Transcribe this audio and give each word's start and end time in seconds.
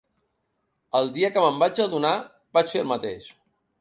El 0.99 1.11
dia 1.17 1.29
que 1.35 1.43
me'n 1.45 1.61
vaig 1.65 1.81
adonar 1.85 2.15
vaig 2.59 2.73
fer 2.77 2.83
el 2.87 2.91
mateix. 2.97 3.29